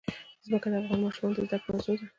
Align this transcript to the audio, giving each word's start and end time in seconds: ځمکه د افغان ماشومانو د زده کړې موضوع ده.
ځمکه 0.45 0.67
د 0.71 0.73
افغان 0.81 0.99
ماشومانو 1.03 1.35
د 1.37 1.45
زده 1.47 1.57
کړې 1.63 1.71
موضوع 1.73 1.95
ده. 1.99 2.05